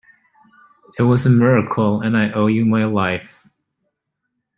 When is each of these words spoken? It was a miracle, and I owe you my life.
It 0.97 1.03
was 1.03 1.27
a 1.27 1.29
miracle, 1.29 2.01
and 2.01 2.17
I 2.17 2.31
owe 2.31 2.47
you 2.47 2.65
my 2.65 2.85
life. 2.85 3.45